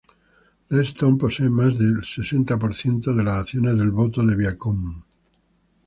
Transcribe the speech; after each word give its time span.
Redstone 0.71 1.15
posee 1.15 1.47
más 1.47 1.77
del 1.77 2.03
setenta 2.03 2.57
por 2.57 2.73
ciento 2.73 3.13
de 3.13 3.23
las 3.23 3.35
acciones 3.41 3.77
de 3.77 3.85
voto 3.85 4.25
de 4.25 4.35
Viacom. 4.35 5.03